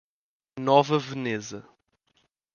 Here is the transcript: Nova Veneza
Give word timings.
Nova 0.57 0.97
Veneza 0.97 1.61